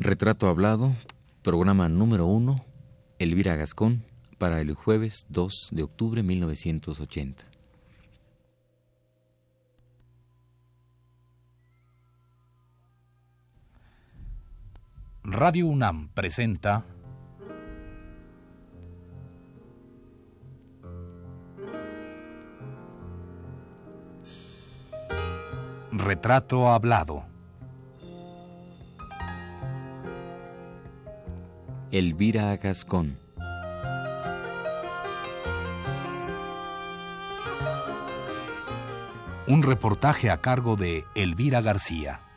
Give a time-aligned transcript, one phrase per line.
[0.00, 0.94] Retrato Hablado,
[1.42, 2.64] programa número uno,
[3.18, 4.04] Elvira Gascón,
[4.38, 7.42] para el jueves 2 de octubre de 1980.
[15.24, 16.84] Radio UNAM presenta
[25.90, 27.37] Retrato Hablado.
[31.90, 33.18] Elvira Gascón.
[39.46, 42.27] Un reportaje a cargo de Elvira García.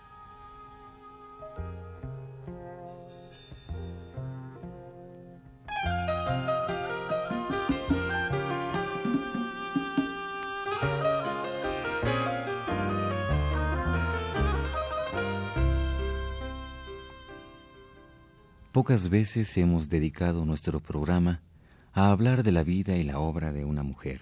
[18.71, 21.41] Pocas veces hemos dedicado nuestro programa
[21.91, 24.21] a hablar de la vida y la obra de una mujer.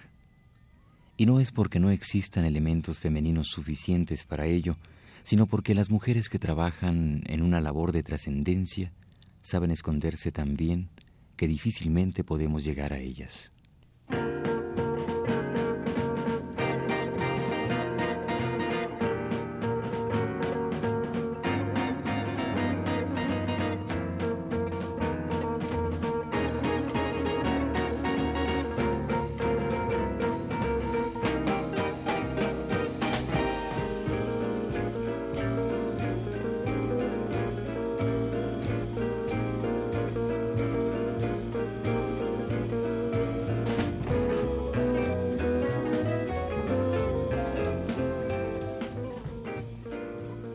[1.16, 4.76] Y no es porque no existan elementos femeninos suficientes para ello,
[5.22, 8.90] sino porque las mujeres que trabajan en una labor de trascendencia
[9.40, 10.88] saben esconderse tan bien
[11.36, 13.52] que difícilmente podemos llegar a ellas.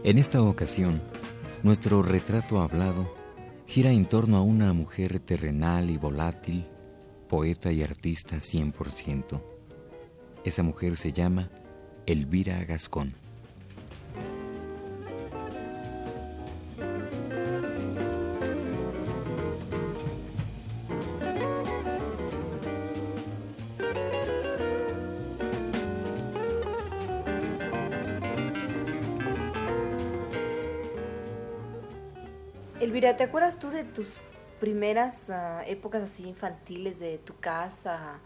[0.05, 1.01] En esta ocasión,
[1.63, 3.11] nuestro retrato hablado
[3.65, 6.67] gira en torno a una mujer terrenal y volátil,
[7.27, 9.41] poeta y artista 100%.
[10.43, 11.49] Esa mujer se llama
[12.05, 13.15] Elvira Gascón.
[33.15, 34.19] ¿Te acuerdas tú de tus
[34.59, 38.19] primeras ah, épocas así infantiles de tu casa,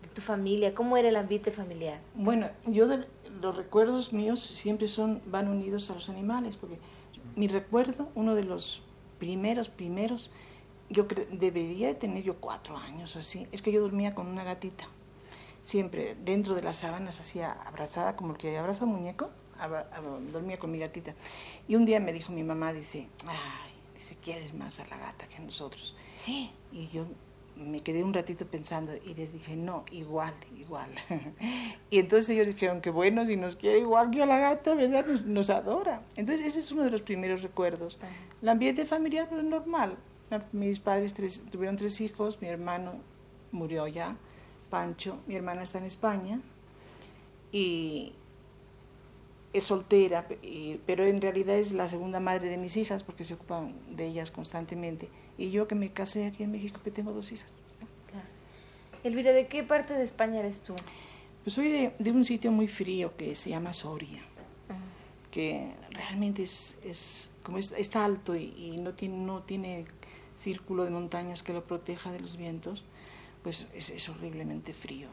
[0.00, 0.74] de tu familia?
[0.74, 2.00] ¿Cómo era el ambiente familiar?
[2.14, 2.86] Bueno, yo
[3.40, 6.78] los recuerdos míos siempre son van unidos a los animales, porque
[7.34, 8.82] mi recuerdo, uno de los
[9.18, 10.30] primeros, primeros,
[10.88, 14.44] yo debería de tener yo cuatro años o así, es que yo dormía con una
[14.44, 14.84] gatita,
[15.62, 19.30] siempre dentro de las sábanas, así abrazada, como el que abraza un muñeco,
[20.32, 21.14] dormía con mi gatita.
[21.66, 23.71] Y un día me dijo mi mamá, dice, ay,
[24.16, 25.94] quieres más a la gata que a nosotros.
[26.26, 27.06] Y yo
[27.56, 30.90] me quedé un ratito pensando y les dije, no, igual, igual.
[31.90, 35.06] y entonces ellos dijeron que bueno, si nos quiere igual que a la gata, ¿verdad?
[35.06, 36.02] Nos, adora.
[36.16, 37.98] Entonces ese es uno de los primeros recuerdos.
[38.40, 39.96] El ambiente familiar, pues normal.
[40.52, 41.14] Mis padres
[41.50, 42.94] tuvieron tres hijos, mi hermano
[43.50, 44.16] murió ya,
[44.70, 46.40] Pancho, mi hermana está en España.
[47.52, 48.14] Y,
[49.52, 50.26] es soltera,
[50.86, 54.30] pero en realidad es la segunda madre de mis hijas porque se ocupan de ellas
[54.30, 55.08] constantemente.
[55.36, 57.52] Y yo que me casé aquí en México, que tengo dos hijas.
[59.04, 60.74] Elvira, ¿de qué parte de España eres tú?
[61.42, 64.20] Pues soy de, un sitio muy frío que se llama Soria,
[65.32, 69.86] que realmente es, es como está alto y, no, tiene, no tiene
[70.36, 72.84] círculo de montañas que lo proteja de los vientos,
[73.42, 75.08] pues es, horriblemente frío.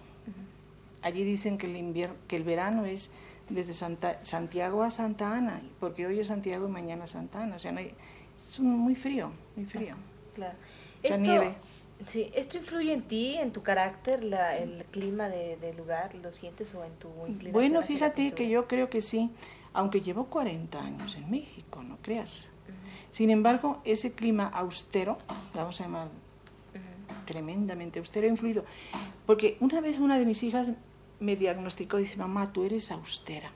[1.02, 3.10] Allí dicen que el, invierno, que el verano es
[3.50, 7.60] desde Santa, Santiago a Santa Ana, porque hoy es Santiago y mañana Santa Ana, o
[7.60, 7.94] sea, no hay,
[8.42, 9.96] es muy frío, muy frío.
[10.36, 10.58] Claro.
[11.04, 11.56] Esto, nieve.
[12.06, 16.16] Sí, ¿Esto influye en ti, en tu carácter, la, el clima del de lugar?
[16.16, 17.52] ¿Lo sientes o en tu inclinación?
[17.52, 19.30] Bueno, fíjate que yo creo que sí,
[19.74, 22.48] aunque llevo 40 años en México, no creas.
[23.12, 25.18] Sin embargo, ese clima austero,
[25.54, 26.08] vamos a llamar
[27.26, 28.64] tremendamente austero, ha influido.
[29.26, 30.72] Porque una vez una de mis hijas
[31.20, 33.52] me diagnosticó, dice, mamá, tú eres austera.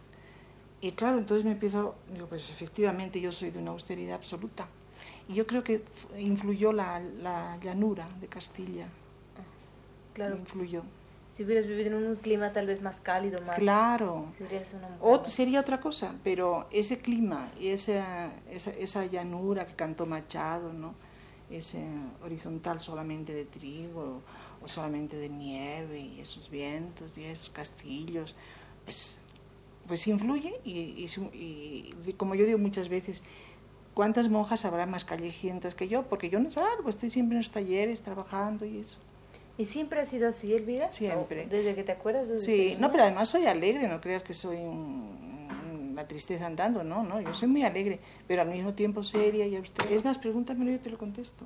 [0.81, 4.67] Y claro, entonces me empiezo, digo, pues efectivamente yo soy de una austeridad absoluta.
[5.29, 5.83] Y yo creo que
[6.17, 8.87] influyó la, la llanura de Castilla.
[10.13, 10.35] Claro.
[10.37, 10.83] Influyó.
[11.31, 13.57] Si hubieras vivido en un clima tal vez más cálido, más...
[13.57, 14.27] Claro.
[15.25, 20.93] sería otra cosa, pero ese clima y esa, esa, esa llanura que cantó Machado, ¿no?
[21.49, 21.83] Ese
[22.23, 24.21] horizontal solamente de trigo,
[24.65, 28.35] solamente de nieve y esos vientos y esos castillos,
[28.85, 29.17] pues,
[29.87, 33.21] pues influye y, y, como yo digo muchas veces,
[33.93, 36.03] ¿cuántas monjas habrá más callejientas que yo?
[36.03, 38.99] Porque yo no salgo, estoy siempre en los talleres trabajando y eso.
[39.57, 40.89] ¿Y siempre ha sido así, Elvira?
[40.89, 41.45] Siempre.
[41.45, 42.27] ¿Desde que te acuerdas?
[42.27, 47.03] Desde sí, no, pero además soy alegre, no creas que soy una tristeza andando, no,
[47.03, 49.91] no, yo soy muy alegre, pero al mismo tiempo seria y a usted.
[49.91, 51.45] Es más, pregúntamelo y yo te lo contesto.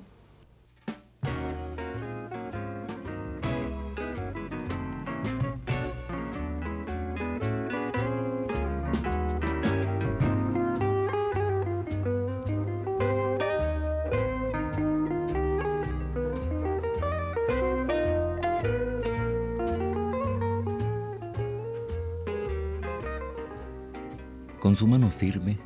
[24.78, 25.58] Su mano firme,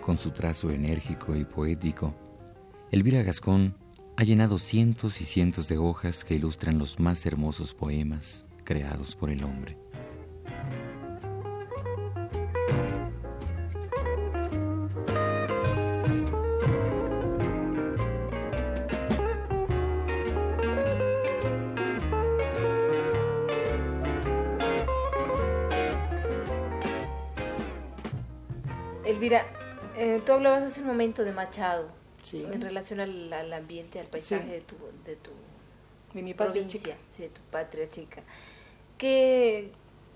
[0.00, 2.14] con su trazo enérgico y poético,
[2.92, 3.76] Elvira Gascón
[4.16, 9.30] ha llenado cientos y cientos de hojas que ilustran los más hermosos poemas creados por
[9.30, 9.76] el hombre.
[29.12, 29.46] Elvira,
[29.96, 31.88] eh, tú hablabas hace un momento de Machado
[32.22, 32.44] Sí.
[32.44, 34.50] en relación al, al ambiente, al paisaje Sí.
[34.50, 35.30] de tu, de tu
[36.14, 36.96] De mi patria provincia, chica.
[37.14, 38.22] sí, de tu patria chica.
[38.98, 39.72] ¿Qué,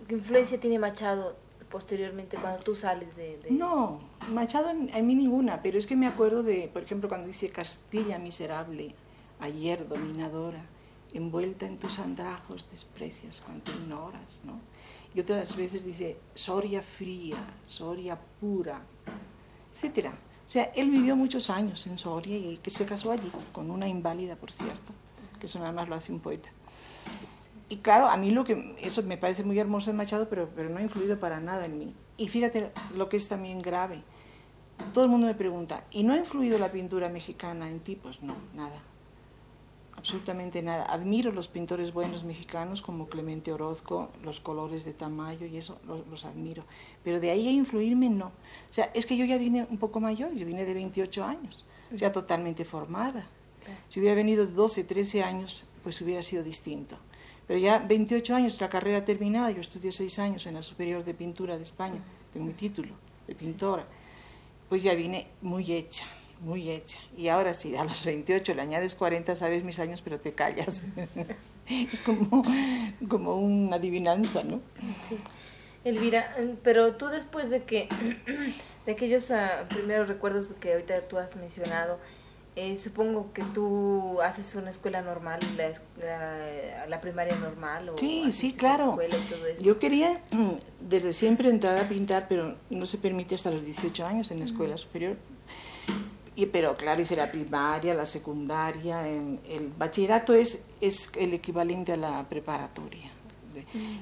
[0.08, 1.37] qué influencia tiene Machado
[1.70, 3.38] posteriormente cuando tú sales de...?
[3.38, 4.00] de- No,
[4.32, 7.50] Machado en, en mí ninguna, pero es que me acuerdo de, por ejemplo, cuando dice
[7.50, 8.94] Castilla miserable,
[9.40, 10.64] ayer dominadora,
[11.12, 14.60] envuelta en tus andrajos desprecias cuanto ignoras, ¿no?
[15.16, 18.82] Y otras veces dice Soria fría, Soria pura,
[19.72, 20.10] etcétera.
[20.10, 23.88] O sea, él vivió muchos años en Soria y que se casó allí con una
[23.88, 24.92] inválida, por cierto,
[25.40, 26.50] que eso nada más lo hace un poeta.
[27.70, 30.68] Y claro, a mí lo que eso me parece muy hermoso de Machado, pero, pero
[30.68, 31.94] no ha influido para nada en mí.
[32.19, 34.02] Y fíjate lo que es también grave.
[34.92, 37.96] Todo el mundo me pregunta, ¿y no ha influido la pintura mexicana en ti?
[37.96, 38.82] Pues no, nada.
[39.96, 40.84] Absolutamente nada.
[40.84, 46.06] Admiro los pintores buenos mexicanos como Clemente Orozco, los colores de Tamayo y eso los,
[46.06, 46.64] los admiro.
[47.02, 48.26] Pero de ahí a influirme, no.
[48.26, 51.64] O sea, es que yo ya vine un poco mayor, yo vine de 28 años,
[51.94, 53.26] sea, totalmente formada.
[53.88, 56.96] Si hubiera venido 12, 13 años, pues hubiera sido distinto.
[57.46, 61.14] Pero ya 28 años, la carrera terminada, yo estudié 6 años en la Superior de
[61.14, 62.00] Pintura de España,
[62.32, 62.94] tengo mi título
[63.26, 63.84] de pintora,
[64.69, 66.06] pues ya vine muy hecha,
[66.40, 66.98] muy hecha.
[67.16, 70.84] Y ahora sí, a los 28 le añades 40, sabes mis años, pero te callas.
[71.68, 72.44] es como,
[73.08, 74.60] como una adivinanza, ¿no?
[75.08, 75.16] Sí.
[75.84, 76.34] Elvira,
[76.64, 77.88] pero tú después de que,
[78.86, 81.98] de aquellos ah, primeros recuerdos que ahorita tú has mencionado,
[82.56, 85.72] eh, supongo que tú haces una escuela normal, la,
[86.04, 87.90] la, la primaria normal.
[87.90, 88.90] O Sí, sí, claro.
[88.90, 89.62] escuela y todo eso.
[89.62, 90.20] Yo quería
[90.80, 94.46] desde siempre entrar a pintar, pero no se permite hasta los 18 años en la
[94.46, 95.16] escuela superior.
[96.36, 101.92] Y, pero claro, hice la primaria, la secundaria, en- el bachillerato es, es el equivalente
[101.92, 103.10] a la preparatoria.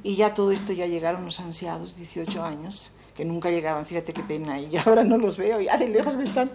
[0.02, 4.22] Y ya todo esto ya llegaron los ansiados, 18 años, que nunca llegaban, fíjate qué
[4.24, 6.50] pena, y ahora no los veo, ya de lejos me están.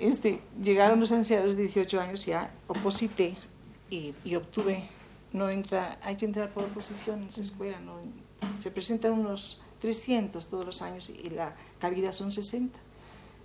[0.00, 3.36] Este, llegaron los ansiados, 18 años, ya oposité
[3.90, 4.88] y, y obtuve,
[5.34, 7.96] no entra, hay que entrar por oposición en esa escuela, no,
[8.58, 12.78] se presentan unos 300 todos los años y la cabida son 60.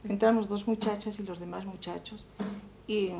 [0.03, 2.25] Entramos dos muchachas y los demás muchachos
[2.87, 3.11] y,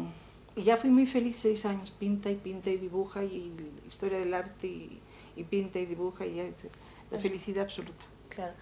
[0.56, 3.54] y ya fui muy feliz seis años, pinta y pinta y dibuja y
[3.88, 5.00] historia del arte y,
[5.36, 6.68] y pinta y dibuja y ya es
[7.12, 8.06] la felicidad absoluta.
[8.30, 8.54] Claro.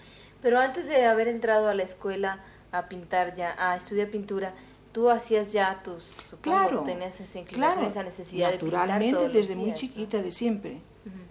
[0.42, 2.40] Pero antes de haber entrado a la escuela
[2.72, 4.54] a pintar ya, a estudiar pintura,
[4.92, 9.30] tú hacías ya tus, supongo, Claro, tenías esa inclinación, claro, esa necesidad de pintar naturalmente
[9.30, 10.80] desde muy chiquita, de siempre,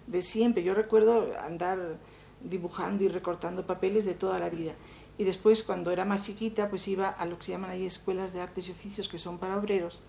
[0.07, 0.63] de siempre.
[0.63, 1.97] Yo recuerdo andar
[2.41, 4.73] dibujando y recortando papeles de toda la vida.
[5.17, 8.33] Y después, cuando era más chiquita, pues iba a lo que se llaman ahí escuelas
[8.33, 10.01] de artes y oficios, que son para obreros.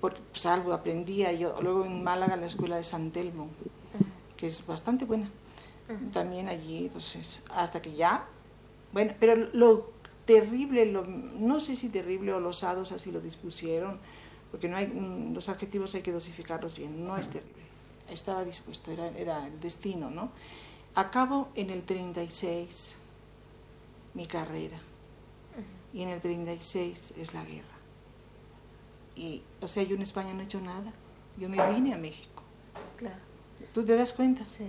[0.00, 1.32] Por, pues algo aprendía.
[1.32, 3.48] Yo, luego en Málaga, la escuela de San Telmo,
[4.36, 5.28] que es bastante buena.
[6.12, 8.24] También allí, pues es- hasta que ya.
[8.92, 9.90] Bueno, pero lo
[10.24, 13.98] terrible, lo, no sé si terrible o los hados así lo dispusieron,
[14.52, 17.62] porque no hay, mm, los adjetivos hay que dosificarlos bien, no es terrible.
[18.08, 20.30] Estaba dispuesto, era, era el destino, ¿no?
[20.94, 22.96] Acabo en el 36
[24.14, 24.78] mi carrera
[25.92, 27.66] y en el 36 es la guerra.
[29.16, 30.92] Y, o sea, yo en España no he hecho nada.
[31.36, 32.42] Yo me vine a México.
[32.96, 33.16] Claro,
[33.72, 34.44] ¿Tú te das cuenta?
[34.48, 34.68] sí.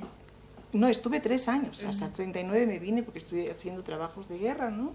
[0.74, 4.93] No, estuve tres años, hasta 39 me vine porque estuve haciendo trabajos de guerra, ¿no?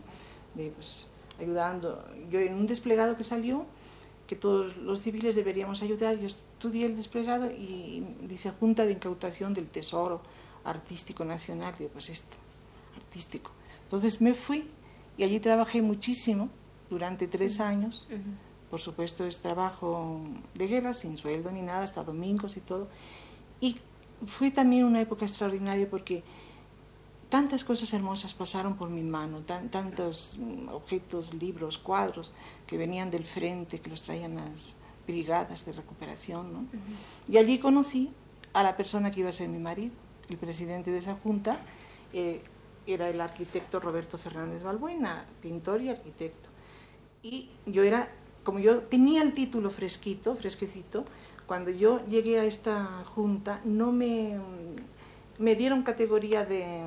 [0.55, 2.03] De, pues, ayudando.
[2.31, 3.67] Yo en un desplegado que salió,
[4.27, 9.53] que todos los civiles deberíamos ayudar, yo estudié el desplegado y dice Junta de Incautación
[9.53, 10.23] del Tesoro
[10.65, 12.37] Artístico Nacional, digo, pues esto,
[12.97, 13.51] artístico.
[13.87, 14.69] Entonces me fui
[15.17, 16.49] y allí trabajé muchísimo
[16.91, 18.09] durante tres años.
[18.71, 20.21] Por supuesto es trabajo
[20.55, 22.89] de guerra, sin sueldo ni nada, hasta domingos y todo.
[23.61, 23.79] Y
[24.27, 26.25] fue también una época extraordinaria porque
[27.29, 29.41] tantas cosas hermosas pasaron por mi mano,
[29.71, 32.33] tantos mm, objetos, libros, cuadros
[32.67, 34.75] que venían del frente, que los traían las
[35.07, 36.69] brigadas de recuperación.
[37.29, 38.11] Y allí conocí
[38.53, 39.93] a la persona que iba a ser mi marido,
[40.29, 41.61] el presidente de esa junta.
[42.13, 42.43] Eh,
[42.87, 46.49] era el arquitecto Roberto Fernández Balbuena, pintor y arquitecto.
[47.23, 48.09] Y yo era,
[48.45, 51.05] como yo tenía el título fresquito, fresquecito,
[51.47, 54.39] cuando yo llegué a esta junta no me,
[55.39, 56.83] me dieron categoría de,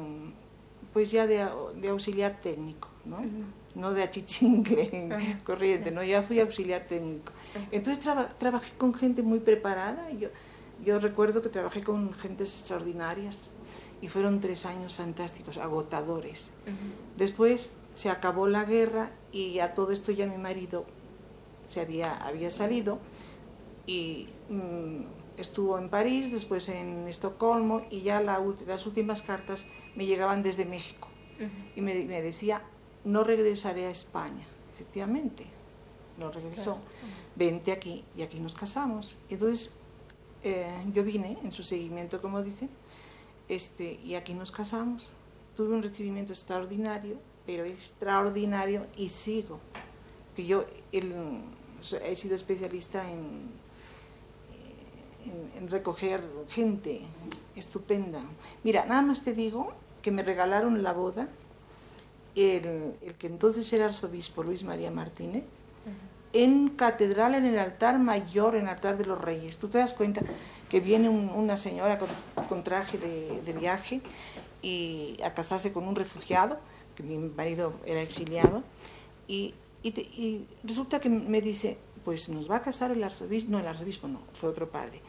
[0.94, 1.41] pues ya de,
[1.89, 3.20] auxiliar técnico, ¿no?
[3.75, 6.03] no de achichingle corriente, ¿no?
[6.03, 7.32] ya fui auxiliar técnico.
[7.72, 8.03] Entonces
[8.38, 10.29] trabajé con gente muy preparada, yo,
[10.84, 13.50] yo recuerdo que trabajé con gentes extraordinarias,
[14.01, 16.51] y fueron tres años fantásticos, agotadores.
[17.18, 20.86] Después se acabó la guerra y a todo esto ya mi marido
[21.68, 23.00] se había, había salido
[23.86, 25.01] y mm,
[25.38, 31.08] estuvo en París, después en Estocolmo y ya las últimas cartas me llegaban desde México
[31.75, 32.62] y me, decía,
[33.06, 34.46] no regresaré a España.
[34.74, 35.46] Efectivamente,
[36.18, 36.77] no regresó.
[37.36, 39.15] Vente aquí y aquí nos casamos.
[39.29, 39.74] Entonces
[40.44, 42.70] eh, yo vine en su seguimiento, como dicen,
[43.50, 45.12] este, y aquí nos casamos.
[45.58, 49.60] Tuve un recibimiento extraordinario, pero extraordinario y sigo.
[50.36, 53.50] Que yo he sido especialista en,
[55.58, 57.01] en, recoger gente
[57.56, 58.22] estupenda.
[58.63, 61.27] Mira, nada más te digo que me regalaron la boda
[62.36, 65.44] el, el que entonces era arzobispo Luis María Martínez,
[66.33, 69.57] en catedral, en el altar mayor, en el altar de los reyes.
[69.57, 70.21] Tú te das cuenta
[70.69, 71.98] que viene una señora
[72.48, 74.01] con, traje de, viaje
[74.62, 76.59] y a casarse con un refugiado,
[76.95, 78.63] que mi marido era exiliado,
[79.27, 83.67] y, y, resulta que me dice, pues nos va a casar el arzobispo, no, el
[83.67, 85.01] arzobispo no, fue otro padre,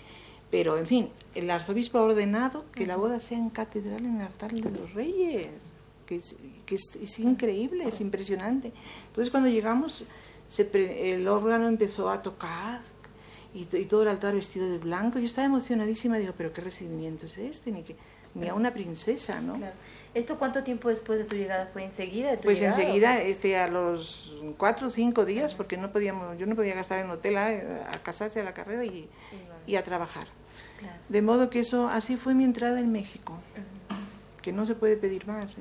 [0.51, 4.23] pero en fin, el arzobispo ha ordenado que la boda sea en catedral, en el
[4.23, 5.75] altar de los reyes,
[6.07, 6.37] que es,
[6.67, 8.73] que es, increíble, es impresionante.
[9.07, 10.07] Entonces cuando llegamos,
[10.59, 12.81] el órgano empezó a tocar,
[13.53, 15.19] y, todo el altar vestido de blanco.
[15.19, 17.97] Yo estaba emocionadísima, digo, pero qué recibimiento es este, ni, que,
[18.35, 19.59] ni a una princesa, ¿no?
[20.15, 22.31] ¿Esto cuánto tiempo después de tu llegada fue enseguida?
[22.31, 26.47] De tu pues enseguida, este, a los cuatro o cinco días, porque no podíamos, yo
[26.47, 27.49] no podía gastar en hotel a,
[27.93, 29.09] a casarse a la carrera y,
[29.67, 30.27] y a trabajar.
[31.09, 33.35] De modo que eso, así fue mi entrada en México,
[34.41, 35.59] que no se puede pedir más.
[35.59, 35.61] ¿eh?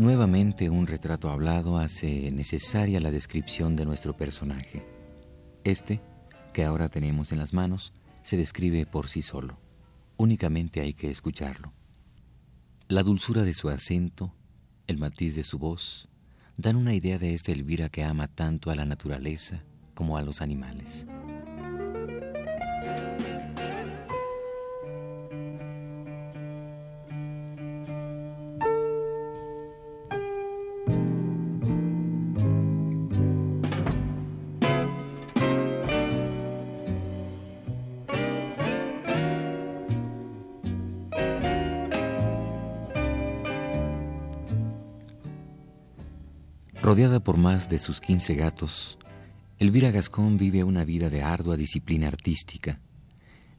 [0.00, 4.82] Nuevamente un retrato hablado hace necesaria la descripción de nuestro personaje.
[5.62, 6.00] Este,
[6.54, 7.92] que ahora tenemos en las manos,
[8.22, 9.58] se describe por sí solo.
[10.16, 11.74] Únicamente hay que escucharlo.
[12.88, 14.34] La dulzura de su acento,
[14.86, 16.08] el matiz de su voz,
[16.56, 20.40] dan una idea de esta Elvira que ama tanto a la naturaleza como a los
[20.40, 21.06] animales.
[46.90, 48.98] Rodeada por más de sus 15 gatos,
[49.60, 52.80] Elvira Gascón vive una vida de ardua disciplina artística,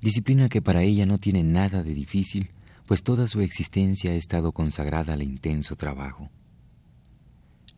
[0.01, 2.51] disciplina que para ella no tiene nada de difícil,
[2.85, 6.29] pues toda su existencia ha estado consagrada al intenso trabajo.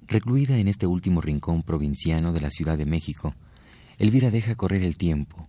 [0.07, 3.36] Recluida en este último rincón provinciano de la Ciudad de México,
[4.00, 5.48] Elvira deja correr el tiempo,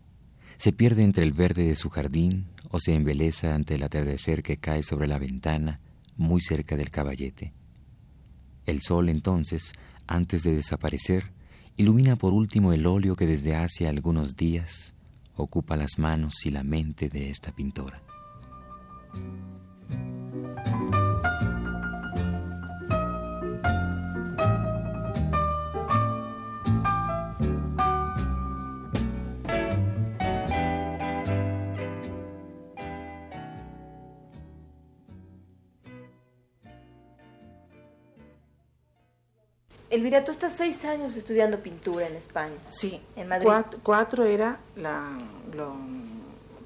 [0.58, 4.58] se pierde entre el verde de su jardín o se embeleza ante el atardecer que
[4.58, 5.80] cae sobre la ventana
[6.18, 7.54] muy cerca del caballete.
[8.66, 9.72] El sol entonces
[10.06, 11.32] antes de desaparecer,
[11.76, 14.94] ilumina por último el óleo que desde hace algunos días
[15.36, 18.02] ocupa las manos y la mente de esta pintora.
[39.90, 42.56] Elvira, tú estás seis años estudiando pintura en España.
[42.70, 43.48] Sí, en Madrid.
[43.82, 45.18] Cuatro, era la,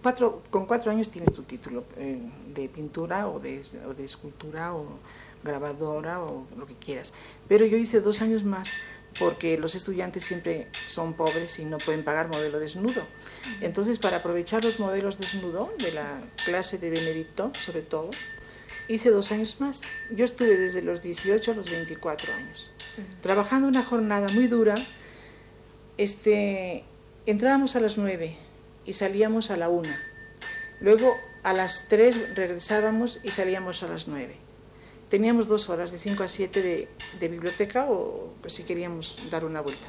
[0.03, 2.19] cuatro, con cuatro años tienes tu título eh,
[2.55, 4.99] de pintura o de, o de escultura o
[5.43, 7.13] grabadora o lo que quieras.
[7.49, 8.77] Pero yo hice dos años más
[9.19, 13.03] porque los estudiantes siempre son pobres y no pueden pagar modelo desnudo.
[13.61, 18.11] Entonces, para aprovechar los modelos desnudo de la clase de Benedicto, sobre todo,
[18.89, 19.83] hice dos años más.
[20.11, 22.71] Yo estuve desde los 18 a los 24 años,
[23.23, 24.77] trabajando una jornada muy dura.
[25.97, 26.85] Este,
[27.27, 28.37] entrábamos a las 9
[28.87, 29.89] y salíamos a la 1.
[30.81, 31.13] Luego
[31.43, 34.49] a las 3 regresábamos y salíamos a las 9
[35.09, 36.89] teníamos dos horas, de 5 a 7
[37.19, 39.87] de, biblioteca o pues, si queríamos dar una vuelta.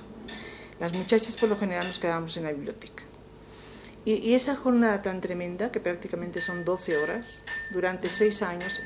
[0.79, 3.03] Las muchachas por lo general nos quedábamos en la biblioteca.
[4.05, 8.79] Y, y, esa jornada tan tremenda, que prácticamente son 12 horas, durante 6 años,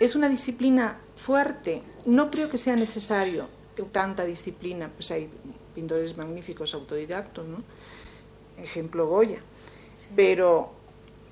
[0.00, 1.82] es una disciplina fuerte.
[2.06, 3.46] No creo que sea necesario
[3.92, 5.30] tanta disciplina, pues hay
[5.74, 7.62] pintores magníficos autodidactos, ¿no?
[8.62, 9.38] Ejemplo Goya.
[10.16, 10.72] Pero,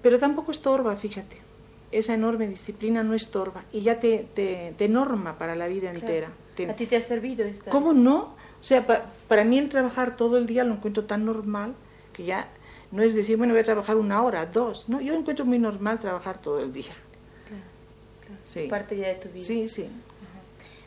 [0.00, 1.48] pero tampoco estorba, fíjate
[1.90, 6.30] esa enorme disciplina no estorba y ya te, te, norma para la vida entera.
[6.68, 7.70] ¿A ti te ha servido esta?
[7.70, 8.34] ¿Cómo no?
[8.60, 8.84] O sea,
[9.28, 11.74] para mí el trabajar todo el día lo encuentro tan normal
[12.12, 12.48] que ya
[12.90, 14.88] no es decir, bueno, voy a trabajar una hora, dos.
[14.88, 16.92] No, yo encuentro muy normal trabajar todo el día.
[18.42, 18.66] Sí.
[18.68, 19.44] Parte ya de tu vida.
[19.44, 19.88] Sí, sí.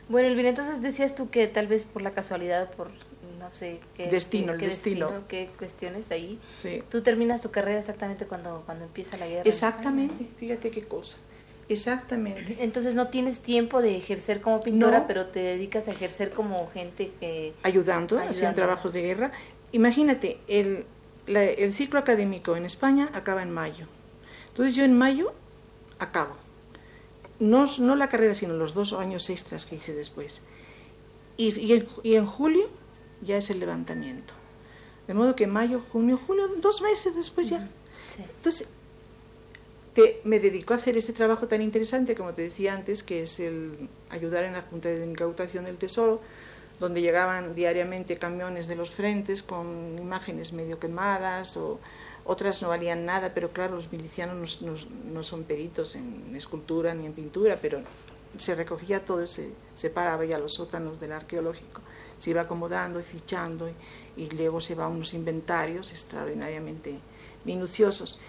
[0.09, 2.89] Bueno, Elvira, entonces decías tú que tal vez por la casualidad, por
[3.39, 5.11] no sé qué destino, qué, el destino.
[5.27, 6.39] qué cuestiones ahí.
[6.51, 6.83] Sí.
[6.89, 9.43] Tú terminas tu carrera exactamente cuando, cuando empieza la guerra.
[9.45, 11.17] Exactamente, fíjate qué cosa.
[11.69, 12.57] Exactamente.
[12.59, 17.13] Entonces no tienes tiempo de ejercer como pintora, pero te dedicas a ejercer como gente
[17.19, 17.53] que...
[17.63, 19.31] Ayudando, haciendo trabajos de guerra.
[19.71, 20.85] Imagínate, el,
[21.27, 23.85] el ciclo académico en España acaba en mayo.
[24.49, 25.33] Entonces yo en mayo
[25.99, 26.35] acabo.
[27.41, 30.41] No, no la carrera, sino los dos años extras que hice después.
[31.37, 32.69] Y, y, y en julio
[33.23, 34.33] ya es el levantamiento.
[35.07, 37.67] De modo que mayo, junio, julio, dos meses después ya.
[38.37, 38.69] Entonces,
[39.95, 43.39] te, me dedico a hacer este trabajo tan interesante, como te decía antes, que es
[43.39, 46.21] el ayudar en la Junta de Incautación del Tesoro,
[46.79, 51.79] donde llegaban diariamente camiones de los frentes con imágenes medio quemadas o
[52.25, 57.13] otras no valían nada, pero claro, los milicianos no, son peritos en escultura ni en
[57.13, 57.81] pintura, pero
[58.37, 61.81] se recogía todo, se separaba ya los sótanos del arqueológico
[62.21, 63.67] se iba acomodando y fichando
[64.15, 66.99] y, luego se va a unos inventarios extraordinariamente
[67.45, 68.19] minuciosos.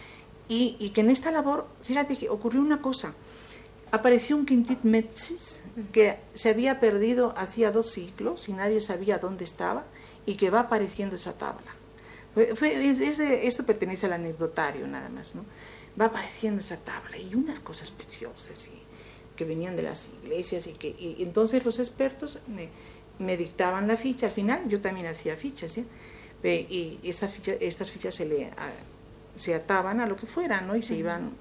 [0.48, 3.14] Y, que en esta labor, fíjate que ocurrió una cosa,
[3.90, 9.44] apareció un quintit Metzis que se había perdido hacía dos siglos y nadie sabía dónde
[9.44, 9.84] estaba
[10.24, 11.74] y que va apareciendo esa tabla.
[12.36, 15.44] Esto pertenece al anecdotario nada más, ¿no?
[16.00, 18.82] Va apareciendo esa tabla y unas cosas preciosas y,
[19.36, 22.38] que venían de las iglesias y que y entonces los expertos
[23.18, 25.78] me dictaban la ficha, al final yo también hacía fichas,
[26.42, 28.50] y estas fichas, estas fichas se, le,
[29.36, 30.76] se ataban a lo que fuera, ¿no?
[30.76, 31.32] Y se iban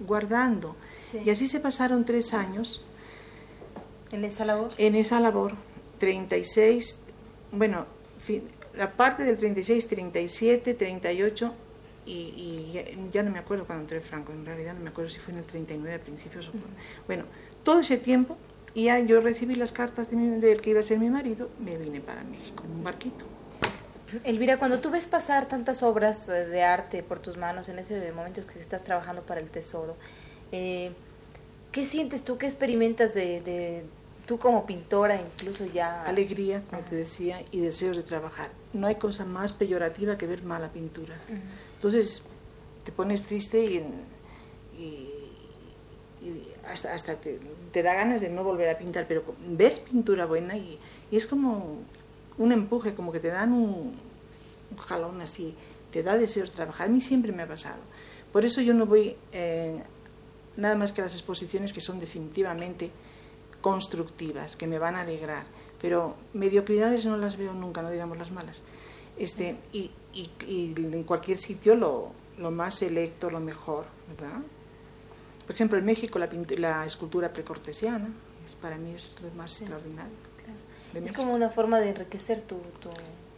[0.00, 0.76] guardando.
[1.24, 2.84] Y así se pasaron tres años.
[4.10, 4.72] ¿En esa labor?
[4.76, 5.54] En esa labor,
[5.98, 6.98] 36,
[7.52, 7.86] bueno,
[8.76, 11.54] la parte del 36, 37, 38,
[12.04, 15.20] y, y ya, no me acuerdo cuando entré Franco, en realidad no me acuerdo si
[15.20, 16.40] fue en el 39 al principio.
[17.06, 17.24] Bueno,
[17.62, 18.36] todo ese tiempo
[18.74, 21.76] y ya yo recibí las cartas de del que iba a ser mi marido, me
[21.76, 23.24] vine para México en un barquito.
[24.24, 28.12] Elvira, cuando tú ves pasar tantas obras eh, de arte por tus manos en ese
[28.12, 29.96] momento que estás trabajando para el tesoro,
[30.52, 30.92] eh,
[31.70, 33.84] ¿qué sientes tú, qué experimentas de,
[34.26, 36.04] tú como pintora, incluso ya?
[36.04, 38.50] Alegría, como te decía, y deseos de trabajar.
[38.72, 41.14] No hay cosa más peyorativa que ver mala pintura.
[41.76, 42.24] Entonces,
[42.84, 43.78] te pones triste y,
[44.78, 45.12] y
[46.68, 47.38] hasta, hasta te,
[47.72, 50.78] te, da ganas de no volver a pintar, pero ves pintura buena y,
[51.10, 51.78] es como
[52.38, 53.94] un empuje, como que te dan un,
[54.78, 55.54] jalón así,
[55.92, 56.88] te da deseos de trabajar.
[56.88, 57.80] A mí siempre me ha pasado.
[58.32, 59.82] Por eso yo no voy eh,
[60.56, 62.90] nada más que a las exposiciones que son definitivamente
[63.62, 65.44] constructivas, que me van a alegrar,
[65.80, 68.62] pero mediocridades no las veo nunca, no digamos las malas.
[69.16, 74.40] Este, y, y, y en cualquier sitio lo, lo más selecto, lo mejor, ¿verdad?
[75.46, 78.08] Por ejemplo, en México la, la escultura precortesiana,
[78.46, 80.12] es, para mí es lo más extraordinario.
[80.94, 82.56] Es como una forma de enriquecer tu...
[82.80, 82.90] tu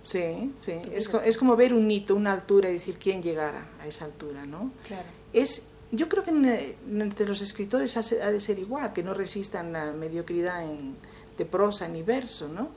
[0.02, 0.72] sí, sí.
[0.92, 4.44] es, es, como ver un hito, una altura y decir quién llegara a esa altura,
[4.44, 4.72] ¿no?
[4.86, 5.06] Claro.
[5.32, 9.92] Es, yo creo que entre los escritores ha, de ser igual, que no resistan la
[9.92, 10.96] mediocridad en,
[11.36, 12.68] de prosa ni verso, ¿no?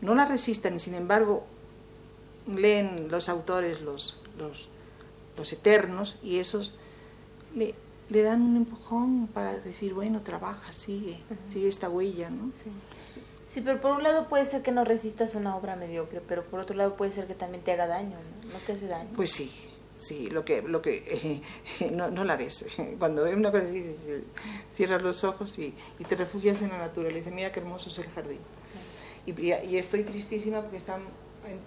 [0.00, 1.46] No la resistan y sin embargo
[2.46, 4.68] leen los autores los, los,
[5.36, 6.74] los eternos y esos
[7.54, 7.74] le,
[8.08, 12.52] le dan un empujón para decir, bueno, trabaja, sigue, sigue esta huella, ¿no?
[13.52, 16.60] Sí, pero por un lado puede ser que no resistas una obra mediocre, pero por
[16.60, 18.52] otro lado puede ser que también te haga daño, ¿no?
[18.52, 19.08] ¿No te hace daño?
[19.16, 19.50] Pues sí,
[19.98, 21.42] sí, lo que, lo que
[21.92, 22.66] no, no, la ves.
[22.98, 23.84] Cuando ves una cosa así,
[24.70, 27.30] cierras los ojos y, y, te refugias en la naturaleza.
[27.30, 28.38] Mira qué hermoso es el jardín.
[28.64, 29.32] Sí.
[29.32, 31.00] Y, y, estoy tristísima porque están,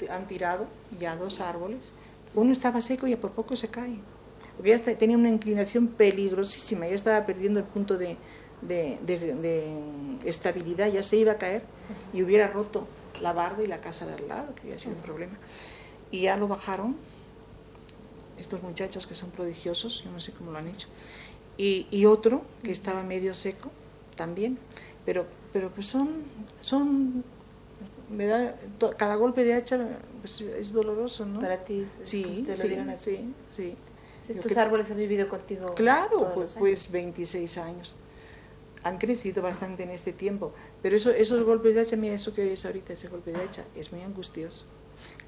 [0.10, 0.68] han tirado
[1.00, 1.94] ya dos árboles.
[2.36, 3.98] Uno estaba seco y a por poco se cae.
[4.56, 8.18] Porque ya tenía una inclinación peligrosísima, ya estaba perdiendo el punto de,
[8.62, 9.80] de, de,
[10.26, 11.64] estabilidad, ya se iba a caer
[12.14, 12.86] y hubiera roto
[13.22, 15.38] la barda y la casa de al lado, que hubiera sido un problema.
[16.12, 16.98] Y ya lo bajaron,
[18.40, 20.88] estos muchachos que son prodigiosos, yo no sé cómo lo han hecho,
[21.58, 23.70] y, y otro que estaba medio seco
[24.16, 24.58] también,
[25.06, 26.24] pero, pero pues son,
[26.62, 27.24] son
[28.10, 28.56] me da,
[28.98, 31.40] cada golpe de hacha pues, es doloroso, ¿no?
[31.40, 33.76] Para ti, sí, te lo sí, dieron sí, sí.
[34.28, 35.74] Estos árboles han vivido contigo.
[35.74, 37.96] Claro, pues, pues 26 años
[38.84, 42.54] han crecido bastante en este tiempo, pero eso, esos golpes de hacha, mira eso que
[42.54, 44.66] es ahorita, ese golpe de hacha, es muy angustioso.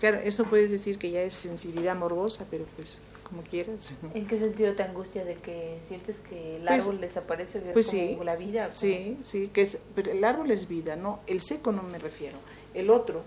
[0.01, 3.93] Claro, eso puedes decir que ya es sensibilidad morbosa, pero pues como quieras.
[4.15, 7.85] ¿En qué sentido te angustia de que sientes que el árbol pues, desaparece de pues
[7.85, 8.73] como sí, la vida?
[8.73, 12.39] Sí, sí, que es, pero el árbol es vida, no, el seco no me refiero.
[12.73, 13.21] El otro,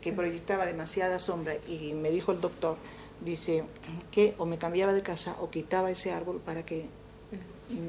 [0.00, 2.76] que proyectaba demasiada sombra, y me dijo el doctor,
[3.20, 3.64] dice
[4.12, 6.86] que o me cambiaba de casa o quitaba ese árbol para que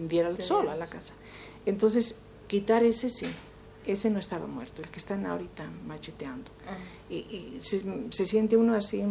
[0.10, 1.14] diera el sol a la casa.
[1.68, 3.28] Entonces, quitar ese sí,
[3.86, 6.50] ese no estaba muerto, el que están ahorita macheteando.
[6.52, 7.14] Uh -huh.
[7.14, 9.04] Y, y se, se, siente uno así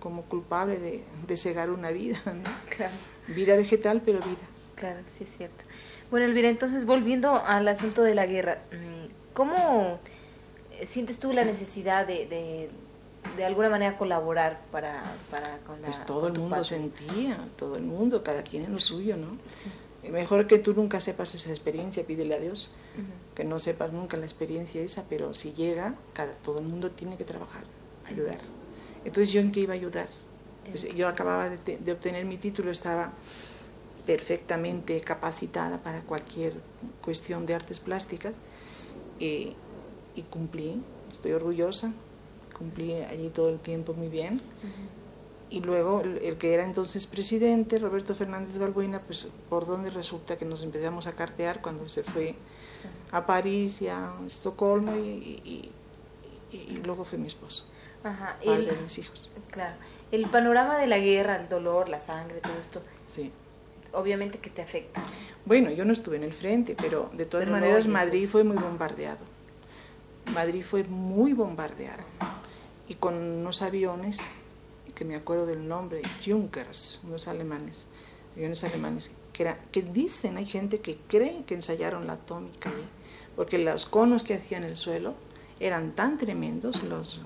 [0.00, 2.50] como culpable de, de cegar una vida, ¿no?
[2.74, 2.94] Claro.
[3.28, 4.46] Vida vegetal, pero vida.
[4.76, 5.64] Claro, sí es cierto.
[6.10, 8.58] Bueno, Elvira, entonces volviendo al asunto de la guerra,
[9.34, 9.98] ¿cómo
[10.86, 12.70] sientes tú la necesidad de, de,
[13.36, 15.88] de alguna manera colaborar para, para con la...
[15.88, 16.78] Pues todo el mundo patria?
[16.78, 19.28] sentía, todo el mundo, cada quien en lo suyo, ¿no?
[19.54, 19.70] Sí.
[20.10, 23.34] Mejor que tú nunca sepas esa experiencia, pídele a Dios, Uh -huh.
[23.36, 27.16] que no sepas nunca la experiencia esa, pero si llega, cada, todo el mundo tiene
[27.16, 27.64] que trabajar,
[28.06, 28.38] ayudar.
[29.04, 30.08] Entonces, ¿yo en qué iba a ayudar?
[30.70, 33.12] Pues yo acababa de, de, obtener mi título, estaba
[34.04, 36.54] perfectamente capacitada para cualquier
[37.02, 38.34] cuestión de artes plásticas
[39.20, 39.54] y,
[40.16, 41.92] y cumplí, estoy orgullosa,
[42.58, 44.34] cumplí allí todo el tiempo muy bien.
[44.34, 45.05] Uh -huh
[45.50, 50.36] y luego el, el, que era entonces presidente, Roberto Fernández Balbuena, pues por donde resulta
[50.36, 52.34] que nos empezamos a cartear cuando se fue
[53.12, 55.00] a París y a Estocolmo y,
[55.44, 55.70] y,
[56.52, 57.64] y, y luego fue mi esposo,
[58.04, 58.36] Ajá.
[58.44, 59.30] padre El, de mis hijos.
[59.50, 59.76] Claro.
[60.10, 63.30] El panorama de la guerra, el dolor, la sangre, todo esto, Sí.
[63.92, 65.02] obviamente que te afecta.
[65.44, 68.56] Bueno, yo no estuve en el frente, pero de todas Pero maneras Madrid fue muy
[68.56, 69.24] bombardeado.
[70.34, 72.02] Madrid fue muy bombardeado
[72.88, 74.18] y con unos aviones
[74.94, 77.86] que me acuerdo del nombre, Junkers, unos alemanes,
[78.34, 82.84] aviones alemanes, que, era, que dicen, hay gente que cree que ensayaron la atómica ahí,
[83.34, 85.14] porque los conos que hacían en el suelo
[85.60, 87.20] eran tan tremendos, los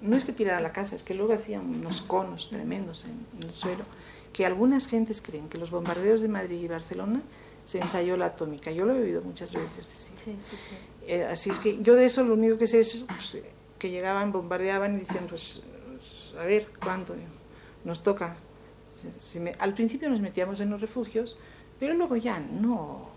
[0.00, 3.48] no es que tirara la casa, es que luego hacían unos conos tremendos en, en
[3.48, 3.84] el suelo,
[4.32, 7.20] que algunas gentes creen que los bombardeos de Madrid y Barcelona
[7.64, 8.70] se ensayó la atómica.
[8.70, 10.12] Yo lo he oído muchas veces decir.
[10.16, 10.76] Sí, sí, sí.
[11.06, 13.44] Eh, así es que yo de eso lo único que sé es pues, eh,
[13.78, 15.62] que llegaban, bombardeaban y decían, pues,
[16.32, 17.14] pues, a ver, ¿cuánto
[17.84, 18.36] nos toca?
[19.18, 21.36] Si- me- al principio nos metíamos en los refugios,
[21.80, 23.10] pero luego ya no.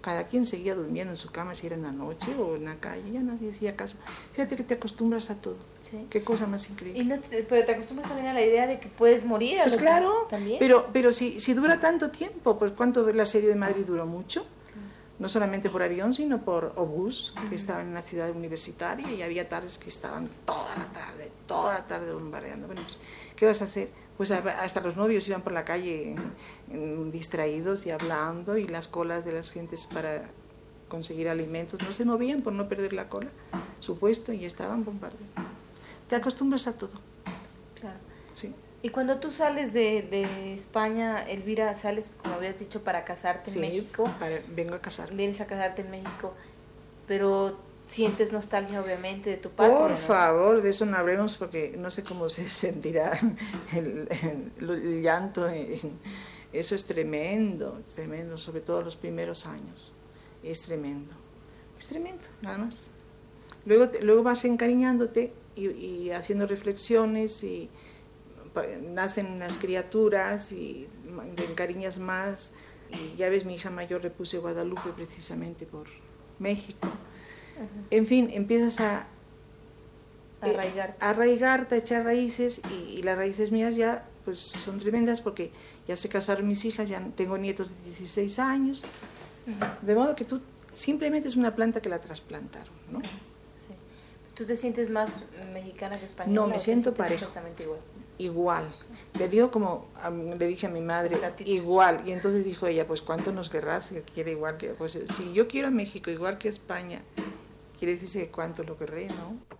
[0.00, 2.76] Cada quien seguía durmiendo en su cama, si era en la noche o en la
[2.76, 3.98] calle, ya nadie hacía caso.
[4.32, 5.56] Fíjate que te acostumbras a todo.
[5.82, 6.06] Sí.
[6.08, 7.02] Qué cosa más increíble.
[7.02, 9.60] Y no te- pero te acostumbras también a la idea de que puedes morir.
[9.60, 10.58] a Pues claro, También.
[10.58, 14.46] pero, pero si, si dura tanto tiempo, pues ¿cuánto la serie de Madrid duró mucho?
[15.20, 19.48] No solamente por avión, sino por obús, que estaban en la ciudad universitaria y había
[19.50, 22.66] tardes que estaban toda la tarde, toda la tarde bombardeando.
[22.66, 22.98] Bueno, pues,
[23.36, 23.90] ¿qué vas a hacer?
[24.16, 26.16] Pues hasta los novios iban por la calle
[27.12, 30.24] distraídos y hablando y las colas de las gentes para
[30.88, 33.28] conseguir alimentos no se movían por no perder la cola,
[33.78, 35.28] supuesto, y estaban bombardeando.
[36.08, 36.92] Te acostumbras a todo,
[37.78, 37.98] Claro.
[38.34, 38.54] sí.
[38.82, 43.58] Y cuando tú sales de, de España, Elvira, sales, como habías dicho, para casarte Sí,
[43.58, 44.10] en México.
[44.18, 45.16] para- vengo a casarme.
[45.16, 46.32] Vienes a casarte en México,
[47.06, 49.76] pero sientes nostalgia, obviamente, de tu patria.
[49.78, 49.96] Por ¿no?
[49.96, 53.18] favor, de eso no hablemos porque no sé cómo se sentirá
[53.74, 55.48] el, el- el llanto.
[55.48, 55.98] en-
[56.52, 59.92] Eso es tremendo, es tremendo, sobre todo los primeros años.
[60.42, 61.12] Es tremendo,
[61.78, 62.88] es tremendo, nada más.
[63.66, 67.68] Luego, luego vas encariñándote y, y haciendo reflexiones y
[68.82, 70.88] nacen las criaturas y
[71.36, 72.54] te encariñas más.
[72.90, 75.86] Y ya ves, mi hija mayor le puse Guadalupe precisamente por
[76.38, 76.78] México.
[76.82, 77.68] Ajá.
[77.90, 79.06] En fin, empiezas a,
[80.42, 81.04] eh, Arraigarte.
[81.04, 85.50] arraigarte, a echar raíces y, y las raíces mías ya pues son tremendas porque
[85.86, 88.84] ya se casaron mis hijas, ya tengo nietos de 16 años,
[89.82, 90.40] de modo que tú
[90.72, 93.00] Simplemente es una planta que la trasplantaron, ¿no?
[94.34, 95.10] ¿Tú te sientes más
[95.52, 96.40] mexicana que española?
[96.40, 97.14] No, me siento parejo.
[97.14, 97.80] Exactamente igual.
[98.20, 98.66] Igual.
[99.18, 102.02] Le digo como, a- le dije a mi madre, igual.
[102.06, 104.68] Y entonces dijo ella, pues ¿cuánto nos querrás que quiere igual que...
[104.74, 107.00] Pues si yo quiero a México igual que a España,
[107.78, 109.59] quiere decirse cuánto lo querré, ¿no?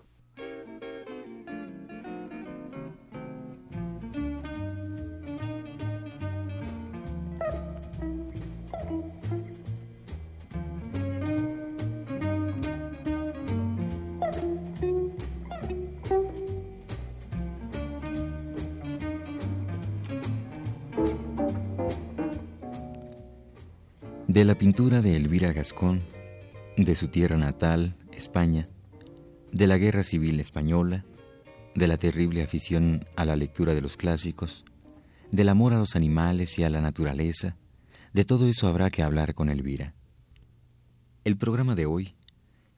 [24.40, 26.02] De la pintura de Elvira Gascón,
[26.78, 28.70] de su tierra natal, España,
[29.52, 31.04] de la Guerra Civil Española,
[31.74, 34.64] de la terrible afición a la lectura de los clásicos,
[35.30, 37.58] del amor a los animales y a la naturaleza,
[38.14, 39.92] de todo eso habrá que hablar con Elvira.
[41.22, 42.14] El programa de hoy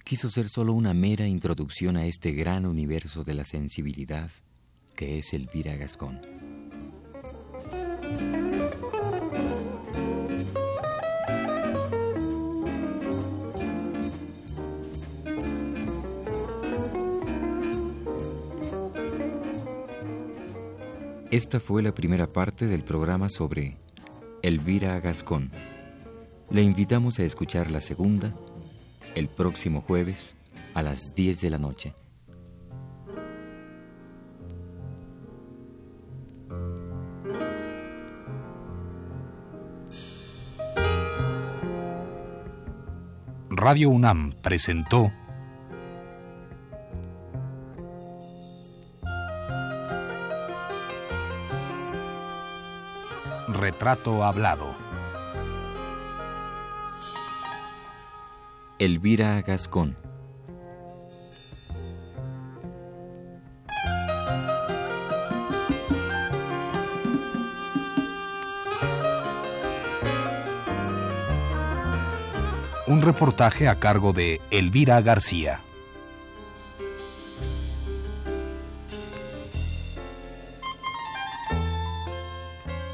[0.02, 4.32] quiso ser solo una mera introducción a este gran universo de la sensibilidad
[4.96, 6.22] que es Elvira Gascón.
[21.32, 23.78] Esta fue la primera parte del programa sobre
[24.42, 25.50] Elvira Gascón.
[26.50, 28.34] Le invitamos a escuchar la segunda
[29.14, 30.36] el próximo jueves
[30.74, 31.94] a las 10 de la noche.
[43.48, 45.10] Radio UNAM presentó
[53.82, 54.76] Retrato Hablado.
[58.78, 59.96] Elvira Gascón.
[72.86, 75.64] Un reportaje a cargo de Elvira García.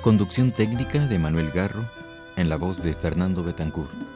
[0.01, 1.85] Conducción técnica de Manuel Garro
[2.37, 4.08] en la voz de Fernando Betancourt.